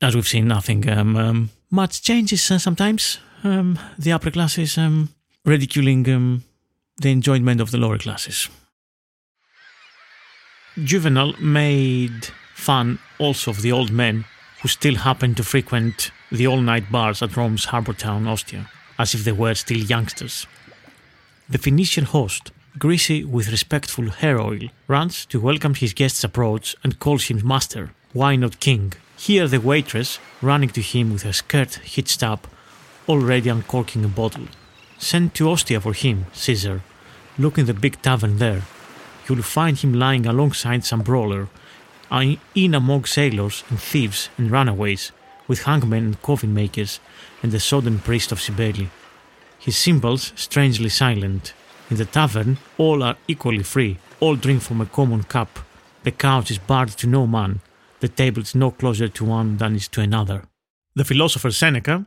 [0.00, 3.18] As we've seen, nothing um, um, much changes uh, sometimes.
[3.42, 5.08] Um, the upper classes um,
[5.44, 6.44] ridiculing um,
[6.98, 8.48] the enjoyment of the lower classes.
[10.82, 14.24] Juvenal made fun also of the old men
[14.62, 19.14] who still happened to frequent the all night bars at Rome's harbour town, Ostia, as
[19.14, 20.46] if they were still youngsters.
[21.48, 26.98] The Phoenician host, greasy with respectful hair oil, runs to welcome his guest's approach and
[26.98, 28.94] calls him master, why not king?
[29.18, 32.46] Here the waitress, running to him with her skirt hitched up,
[33.08, 34.48] already uncorking a bottle.
[34.98, 36.82] Send to Ostia for him, Caesar.
[37.38, 38.62] Look in the big tavern there.
[39.28, 41.48] You'll find him lying alongside some brawler,
[42.10, 45.12] in among sailors and thieves and runaways,
[45.48, 47.00] with hangmen and coffin makers,
[47.42, 48.88] and the sodden priest of Cybele.
[49.58, 51.52] His cymbals strangely silent.
[51.90, 55.58] In the tavern, all are equally free, all drink from a common cup.
[56.04, 57.60] The couch is barred to no man,
[58.00, 60.44] the table is no closer to one than is to another.
[60.94, 62.06] The philosopher Seneca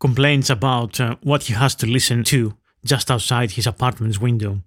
[0.00, 4.62] complains about uh, what he has to listen to just outside his apartment's window.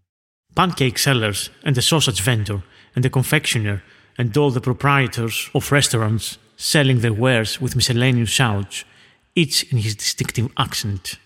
[0.55, 2.63] Pancake sellers and the sausage vendor
[2.95, 3.83] and the confectioner
[4.17, 8.83] and all the proprietors of restaurants selling their wares with miscellaneous shouts,
[9.35, 11.17] each in his distinctive accent.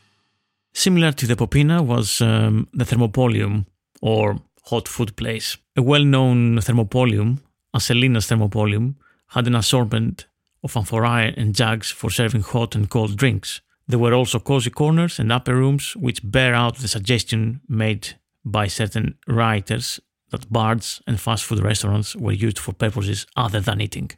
[0.74, 3.66] Similar to the Popina was um, the Thermopolium,
[4.02, 5.58] or hot food place.
[5.76, 7.40] A well known Thermopolium,
[7.74, 8.96] Asellina's Thermopolium,
[9.30, 10.28] had an assortment
[10.64, 13.62] of amphorae and jugs for serving hot and cold drinks.
[13.88, 18.68] There were also cozy corners and upper rooms which bear out the suggestion made by
[18.68, 20.00] certain writers
[20.32, 24.12] that bars and fast food restaurants were used for purposes other than eating.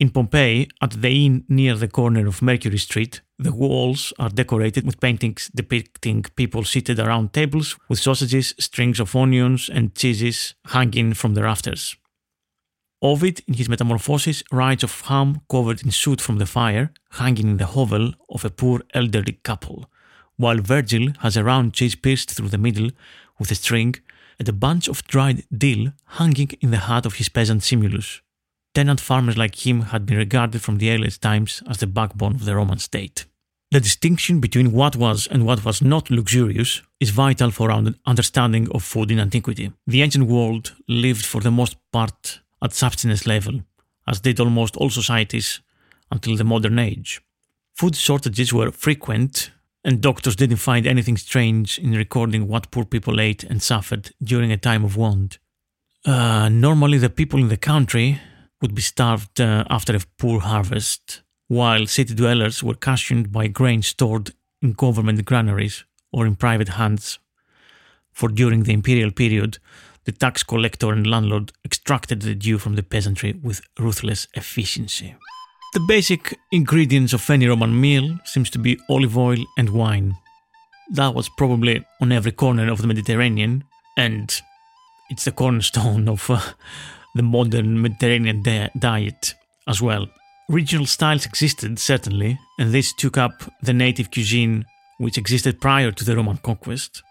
[0.00, 4.84] In Pompeii, at the inn near the corner of Mercury Street, the walls are decorated
[4.84, 11.14] with paintings depicting people seated around tables with sausages, strings of onions, and cheeses hanging
[11.14, 11.96] from the rafters.
[13.04, 17.56] Ovid, in his Metamorphoses, writes of ham covered in soot from the fire, hanging in
[17.58, 19.90] the hovel of a poor elderly couple,
[20.38, 22.90] while Virgil has a round cheese pierced through the middle
[23.38, 23.94] with a string
[24.38, 28.22] and a bunch of dried dill hanging in the hut of his peasant Simulus.
[28.74, 32.46] Tenant farmers like him had been regarded from the earliest times as the backbone of
[32.46, 33.26] the Roman state.
[33.70, 38.66] The distinction between what was and what was not luxurious is vital for our understanding
[38.74, 39.72] of food in antiquity.
[39.86, 43.60] The ancient world lived for the most part at subsistence level,
[44.08, 45.60] as did almost all societies
[46.10, 47.20] until the modern age.
[47.74, 49.50] Food shortages were frequent
[49.84, 54.50] and doctors didn't find anything strange in recording what poor people ate and suffered during
[54.50, 55.38] a time of want.
[56.06, 58.18] Uh, normally, the people in the country
[58.62, 63.82] would be starved uh, after a poor harvest, while city dwellers were cushioned by grain
[63.82, 64.30] stored
[64.62, 67.18] in government granaries or in private hands.
[68.12, 69.58] For during the imperial period,
[70.04, 75.14] the tax collector and landlord extracted the due from the peasantry with ruthless efficiency.
[75.72, 80.16] The basic ingredients of any Roman meal seems to be olive oil and wine.
[80.92, 83.64] That was probably on every corner of the Mediterranean,
[83.96, 84.40] and
[85.10, 86.40] it's the cornerstone of uh,
[87.14, 89.34] the modern Mediterranean di- diet
[89.66, 90.06] as well.
[90.48, 94.66] Regional styles existed, certainly, and this took up the native cuisine
[94.98, 97.02] which existed prior to the Roman conquest,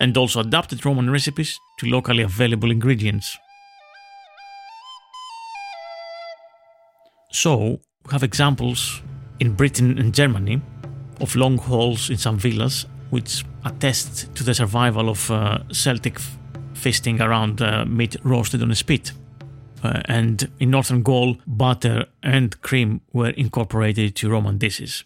[0.00, 3.38] and also adapted Roman recipes to locally available ingredients.
[7.30, 9.02] So, we have examples
[9.40, 10.60] in Britain and Germany
[11.20, 16.18] of long halls in some villas, which attest to the survival of uh, Celtic
[16.74, 19.12] feasting around uh, meat roasted on a spit.
[19.82, 25.04] Uh, and in northern Gaul, butter and cream were incorporated to Roman dishes.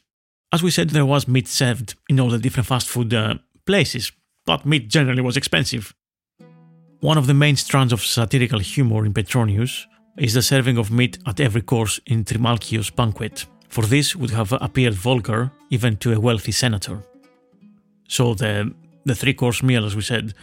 [0.53, 3.35] As we said, there was meat served in all the different fast food uh,
[3.67, 4.13] places,
[4.45, 5.95] but meat generally was expensive.
[7.01, 11.19] One of the main strands of satirical humor in Petronius is the serving of meat
[11.27, 16.21] at every course in Trimalchio's banquet, for this would have appeared vulgar even to a
[16.21, 17.03] wealthy senator.
[18.09, 20.35] So the the three course meal, as we said,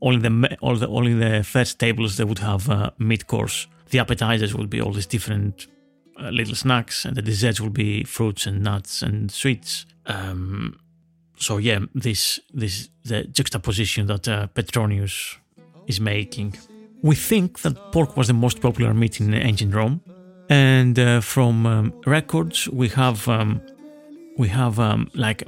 [0.00, 3.66] only the all the only the first tables they would have a meat course.
[3.90, 5.66] The appetizers would be all these different
[6.20, 9.86] uh, little snacks, and the desserts would be fruits and nuts and sweets.
[10.06, 10.78] Um,
[11.36, 15.38] so yeah, this this the juxtaposition that uh, Petronius
[15.86, 16.54] is making.
[17.02, 20.00] We think that pork was the most popular meat in ancient Rome,
[20.48, 23.60] and uh, from um, records we have um,
[24.38, 25.42] we have um, like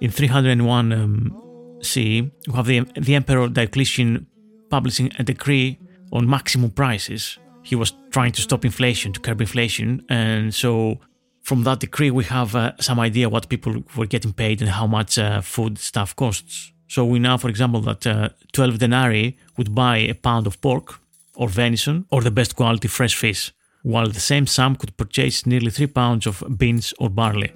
[0.00, 4.26] in 301 um, CE we have the the emperor Diocletian
[4.70, 5.78] publishing a decree
[6.12, 7.38] on maximum prices.
[7.62, 10.04] He was trying to stop inflation, to curb inflation.
[10.08, 11.00] And so
[11.46, 14.84] from that decree, we have uh, some idea what people were getting paid and how
[14.84, 16.72] much uh, food stuff costs.
[16.88, 20.98] So we know, for example, that uh, 12 denarii would buy a pound of pork
[21.36, 23.52] or venison or the best quality fresh fish,
[23.84, 27.52] while the same sum could purchase nearly 3 pounds of beans or barley.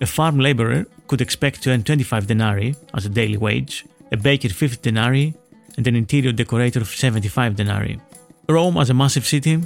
[0.00, 4.48] A farm laborer could expect to earn 25 denarii as a daily wage, a baker
[4.48, 5.34] 50 denarii,
[5.76, 8.00] and an interior decorator 75 denarii.
[8.48, 9.60] Rome, as a massive city,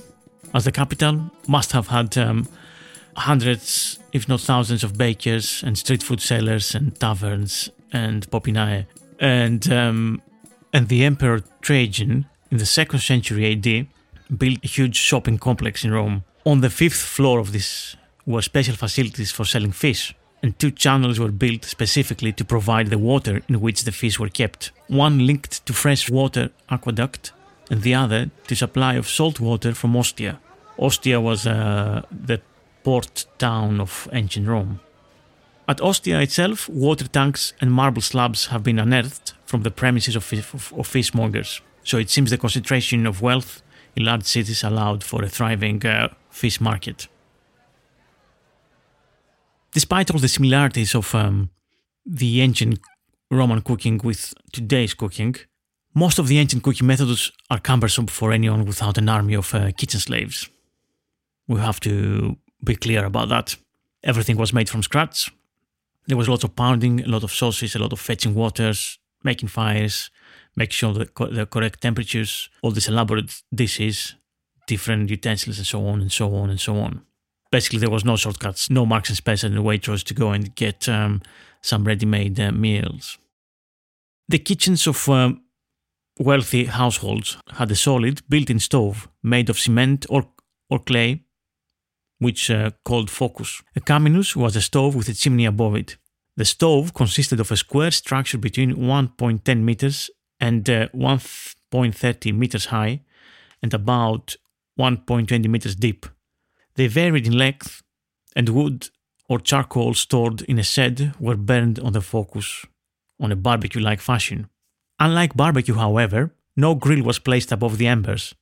[0.52, 2.48] as the capital, must have had um,
[3.16, 8.86] hundreds, if not thousands, of bakers and street food sellers and taverns and popinae.
[9.20, 10.22] And, um,
[10.72, 13.86] and the Emperor Trajan, in the second century AD,
[14.36, 16.24] built a huge shopping complex in Rome.
[16.44, 17.96] On the fifth floor of this
[18.26, 22.98] were special facilities for selling fish, and two channels were built specifically to provide the
[22.98, 24.72] water in which the fish were kept.
[24.88, 27.32] One linked to fresh water aqueduct,
[27.70, 30.40] and the other to supply of salt water from Ostia.
[30.78, 32.40] Ostia was uh, the
[32.84, 34.80] port town of ancient Rome.
[35.68, 40.32] At Ostia itself, water tanks and marble slabs have been unearthed from the premises of,
[40.32, 41.60] of, of fishmongers.
[41.84, 43.62] So it seems the concentration of wealth
[43.96, 47.08] in large cities allowed for a thriving uh, fish market.
[49.72, 51.50] Despite all the similarities of um,
[52.04, 52.80] the ancient
[53.30, 55.36] Roman cooking with today's cooking,
[55.94, 59.70] most of the ancient cooking methods are cumbersome for anyone without an army of uh,
[59.72, 60.50] kitchen slaves.
[61.48, 63.56] We have to be clear about that.
[64.04, 65.30] Everything was made from scratch.
[66.06, 69.48] There was lots of pounding, a lot of sauces, a lot of fetching waters, making
[69.48, 70.10] fires,
[70.56, 74.14] making sure the, co- the correct temperatures, all these elaborate dishes,
[74.66, 77.02] different utensils, and so on and so on and so on.
[77.50, 80.88] Basically, there was no shortcuts, no Marks and Spencer and Waitrose to go and get
[80.88, 81.22] um,
[81.60, 83.18] some ready-made uh, meals.
[84.28, 85.42] The kitchens of um,
[86.18, 90.26] wealthy households had a solid built-in stove made of cement or,
[90.70, 91.24] or clay
[92.22, 93.62] which uh, called focus.
[93.76, 95.96] A caminus was a stove with a chimney above it.
[96.36, 100.10] The stove consisted of a square structure between 1.10 meters
[100.40, 103.00] and uh, 1.30 meters high
[103.62, 104.36] and about
[104.78, 106.06] 1.20 meters deep.
[106.74, 107.82] They varied in length,
[108.34, 108.88] and wood
[109.28, 112.64] or charcoal stored in a shed were burned on the focus
[113.20, 114.48] on a barbecue like fashion.
[114.98, 118.34] Unlike barbecue, however, no grill was placed above the embers.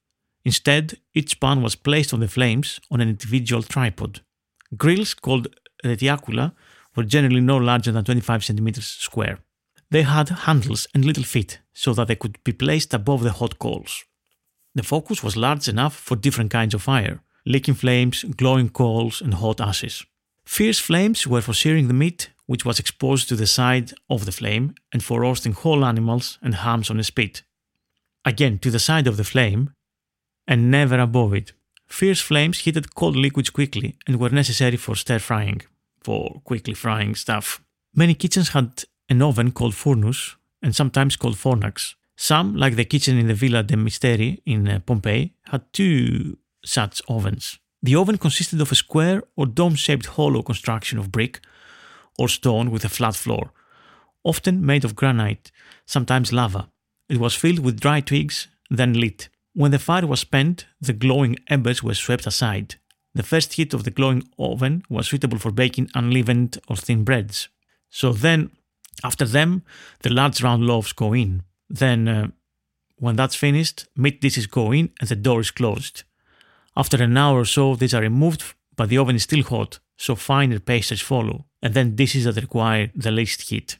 [0.44, 4.20] Instead, each pan was placed on the flames on an individual tripod.
[4.76, 5.48] Grills called
[5.84, 6.52] retiacula
[6.96, 9.38] were generally no larger than 25 centimeters square.
[9.90, 13.58] They had handles and little feet so that they could be placed above the hot
[13.58, 14.04] coals.
[14.74, 19.34] The focus was large enough for different kinds of fire licking flames, glowing coals, and
[19.34, 20.04] hot ashes.
[20.44, 24.32] Fierce flames were for searing the meat, which was exposed to the side of the
[24.32, 27.42] flame, and for roasting whole animals and hams on a spit.
[28.24, 29.70] Again, to the side of the flame,
[30.50, 31.52] and never above it.
[31.86, 35.62] Fierce flames heated cold liquids quickly and were necessary for stir frying,
[36.02, 37.62] for quickly frying stuff.
[37.94, 41.94] Many kitchens had an oven called furnus and sometimes called fornax.
[42.16, 47.00] Some, like the kitchen in the Villa de Misteri in uh, Pompeii, had two such
[47.08, 47.58] ovens.
[47.82, 51.40] The oven consisted of a square or dome shaped hollow construction of brick
[52.18, 53.52] or stone with a flat floor,
[54.22, 55.50] often made of granite,
[55.86, 56.68] sometimes lava.
[57.08, 59.29] It was filled with dry twigs, then lit.
[59.52, 62.76] When the fire was spent, the glowing embers were swept aside.
[63.14, 67.48] The first heat of the glowing oven was suitable for baking unleavened or thin breads.
[67.88, 68.50] So then,
[69.02, 69.62] after them,
[70.02, 71.42] the large round loaves go in.
[71.68, 72.28] Then, uh,
[72.96, 76.04] when that's finished, meat dishes go in and the door is closed.
[76.76, 80.14] After an hour or so, these are removed, but the oven is still hot, so
[80.14, 83.78] finer pastries follow, and then dishes that require the least heat.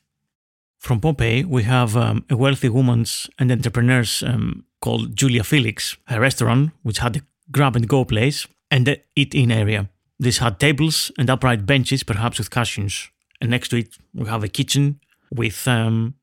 [0.79, 6.21] From Pompeii, we have um, a wealthy woman's and entrepreneur's um, called Julia Felix, a
[6.21, 7.23] restaurant which had a
[7.53, 9.89] grab and go place and a eat in area.
[10.19, 13.11] This had tables and upright benches, perhaps with cushions.
[13.41, 15.01] And next to it, we have a kitchen
[15.35, 16.15] with um,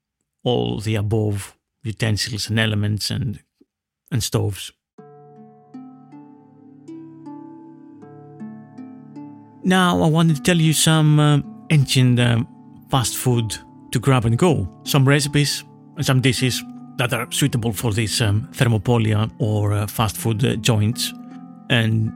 [0.43, 3.39] all the above utensils and elements and,
[4.11, 4.71] and stoves.
[9.63, 11.39] Now, I wanted to tell you some uh,
[11.71, 12.43] ancient uh,
[12.89, 13.57] fast food
[13.91, 15.63] to grab and go, some recipes
[15.95, 16.63] and some dishes
[16.97, 21.13] that are suitable for these um, thermopolia or uh, fast food uh, joints,
[21.69, 22.11] and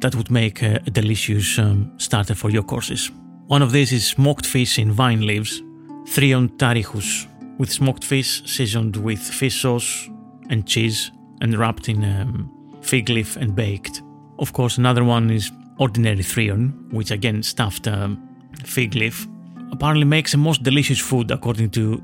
[0.00, 3.10] that would make a, a delicious um, starter for your courses.
[3.46, 5.62] One of these is smoked fish in vine leaves,
[6.04, 7.26] thrion tarichus,
[7.58, 10.08] with smoked fish seasoned with fish sauce
[10.50, 11.10] and cheese
[11.40, 14.02] and wrapped in um, fig leaf and baked.
[14.38, 18.28] Of course, another one is ordinary thrion, which again stuffed um,
[18.64, 19.26] fig leaf.
[19.72, 22.02] Apparently makes the most delicious food according to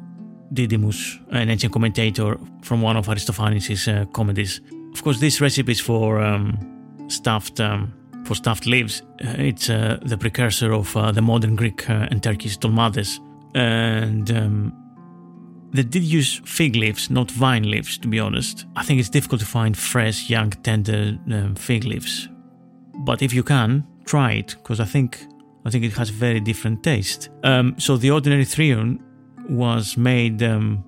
[0.52, 4.60] Didymus, an ancient commentator from one of Aristophanes' uh, comedies.
[4.92, 6.58] Of course, this recipe is for um,
[7.08, 7.92] stuffed um,
[8.24, 9.02] for stuffed leaves.
[9.24, 13.18] Uh, it's uh, the precursor of uh, the modern Greek uh, and Turkish dolmades,
[13.54, 14.72] and um,
[15.72, 17.98] they did use fig leaves, not vine leaves.
[17.98, 22.28] To be honest, I think it's difficult to find fresh, young, tender um, fig leaves.
[23.04, 25.26] But if you can, try it because I think
[25.64, 27.30] I think it has a very different taste.
[27.44, 28.98] Um, so the ordinary thrion
[29.48, 30.84] was made um,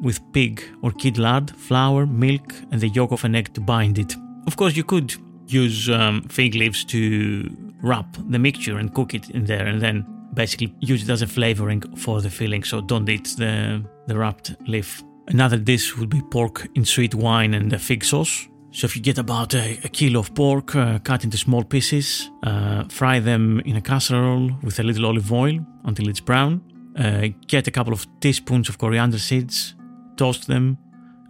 [0.00, 3.98] with pig or kid lard, flour, milk, and the yolk of an egg to bind
[3.98, 4.14] it.
[4.46, 5.14] Of course, you could
[5.46, 7.48] use um, fig leaves to
[7.82, 11.26] wrap the mixture and cook it in there, and then basically use it as a
[11.26, 12.64] flavoring for the filling.
[12.64, 15.02] So don't eat the the wrapped leaf.
[15.28, 18.48] Another dish would be pork in sweet wine and a fig sauce.
[18.70, 22.30] So if you get about a, a kilo of pork, uh, cut into small pieces,
[22.42, 26.60] uh, fry them in a casserole with a little olive oil until it's brown.
[26.98, 29.74] Uh, get a couple of teaspoons of coriander seeds,
[30.16, 30.78] toast them,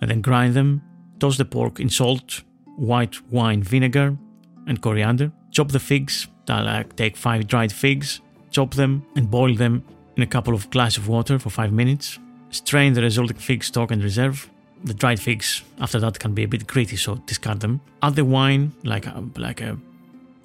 [0.01, 0.83] and then grind them.
[1.19, 2.43] Toast the pork in salt,
[2.77, 4.17] white wine vinegar,
[4.67, 5.33] and coriander.
[5.51, 6.29] Chop the figs.
[6.97, 9.83] Take five dried figs, chop them, and boil them
[10.17, 12.19] in a couple of glasses of water for five minutes.
[12.51, 14.49] Strain the resulting fig stock and reserve
[14.85, 17.81] the dried figs after that can be a bit gritty, so discard them.
[18.03, 19.77] Add the wine, like a, like a,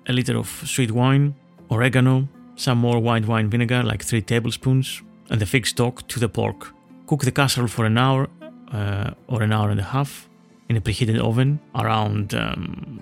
[0.07, 1.35] a liter of sweet wine,
[1.69, 5.01] oregano, some more white wine vinegar, like three tablespoons,
[5.39, 6.73] the fig stock to the pork.
[7.07, 8.27] Cook the casserole for an hour
[8.71, 10.29] uh, or an hour and a half
[10.69, 13.01] in a preheated oven around um,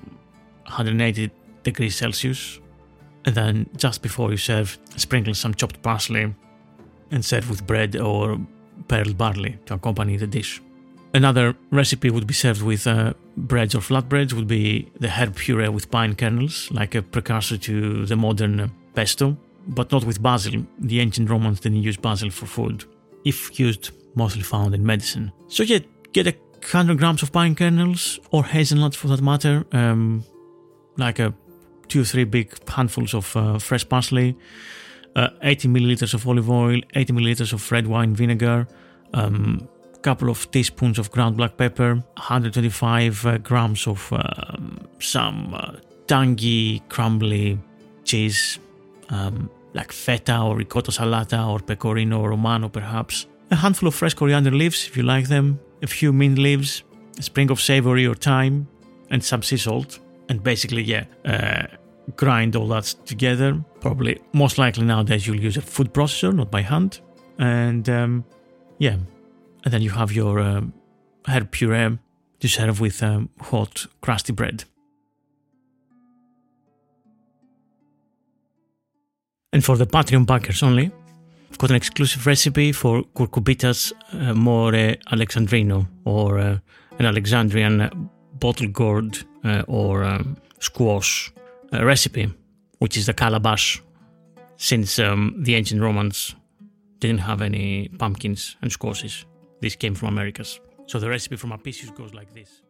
[0.64, 1.32] 180
[1.64, 2.60] degrees Celsius.
[3.26, 6.34] And then just before you serve, sprinkle some chopped parsley
[7.12, 8.40] and serve with bread or
[8.88, 10.62] pearl barley to accompany the dish.
[11.14, 15.70] Another recipe would be served with uh, breads or flatbreads would be the herb puree
[15.70, 19.36] with pine kernels, like a precursor to the modern pesto,
[19.68, 20.66] but not with basil.
[20.80, 22.86] The ancient Romans didn't use basil for food,
[23.26, 25.32] if used, mostly found in medicine.
[25.48, 25.80] So yeah,
[26.14, 26.36] get a
[26.72, 30.24] hundred grams of pine kernels or hazelnuts for that matter, um,
[30.98, 31.34] like a
[31.88, 34.36] two or three big handfuls of uh, fresh parsley,
[35.16, 38.68] uh, 80 milliliters of olive oil, 80 milliliters of red wine vinegar.
[39.14, 39.68] Um,
[40.02, 45.74] couple of teaspoons of ground black pepper, 125 uh, grams of um, some uh,
[46.08, 47.60] tangy, crumbly
[48.06, 48.60] cheese,
[49.10, 54.52] um, like feta or ricotta salata or pecorino romano perhaps, a handful of fresh coriander
[54.52, 56.84] leaves if you like them, a few mint leaves,
[57.18, 58.68] a sprig of savory or thyme,
[59.10, 60.00] and some sea salt.
[60.30, 61.66] And basically, yeah, uh,
[62.16, 63.64] grind all that together.
[63.82, 67.00] Probably, most likely nowadays, you'll use a food processor, not by hand.
[67.40, 68.26] And um,
[68.78, 68.98] yeah,
[69.64, 70.74] and then you have your um,
[71.28, 71.98] herb puree
[72.40, 74.66] to serve with um, hot, crusty bread.
[79.52, 80.92] And for the Patreon backers only,
[81.52, 86.58] I've got an exclusive recipe for Cucurbitas uh, more alexandrino, or uh,
[87.00, 91.32] an Alexandrian bottle gourd uh, or um, squash
[91.74, 92.32] uh, recipe,
[92.78, 93.82] which is the calabash,
[94.58, 96.36] since um, the ancient Romans
[97.00, 99.26] didn't have any pumpkins and squashes.
[99.62, 100.60] This came from Americas.
[100.86, 102.62] So the recipe from Apicius goes like this.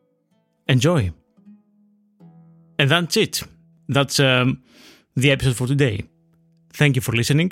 [0.68, 1.12] Enjoy!
[2.78, 3.44] And that's it.
[3.90, 4.62] That's um,
[5.16, 6.04] the episode for today.
[6.74, 7.52] Thank you for listening.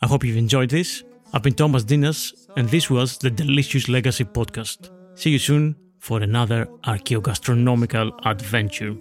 [0.00, 1.02] I hope you've enjoyed this.
[1.32, 4.90] I've been Thomas Ntinas, and this was the Delicious Legacy Podcast.
[5.14, 8.96] See you soon for another archaeogastronomical adventure.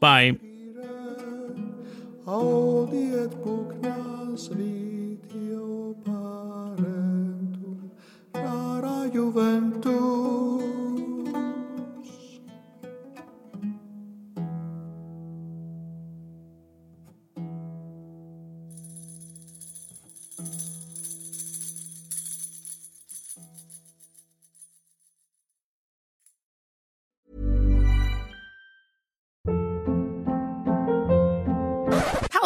[0.00, 0.38] Bye.